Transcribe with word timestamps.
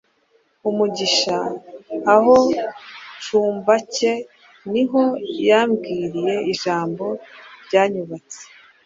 umugisha. 0.69 1.37
Aho 2.13 2.35
mu 2.43 2.47
cyumba 3.23 3.73
ke 3.93 4.13
ni 4.71 4.83
ho 4.89 5.01
yambwiriye 5.49 6.33
ijambo 6.53 7.05
ryanyubatse 7.65 8.41